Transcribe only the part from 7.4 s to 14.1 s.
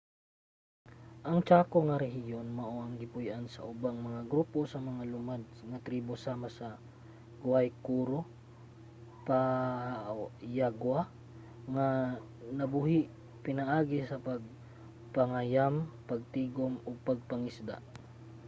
guaycurú ug payaguá nga nabuhi pinaagi